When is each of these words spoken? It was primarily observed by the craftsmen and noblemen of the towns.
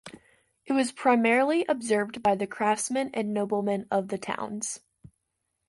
It 0.65 0.73
was 0.73 0.91
primarily 0.91 1.63
observed 1.69 2.23
by 2.23 2.33
the 2.33 2.47
craftsmen 2.47 3.11
and 3.13 3.35
noblemen 3.35 3.85
of 3.91 4.07
the 4.07 4.17
towns. 4.17 4.79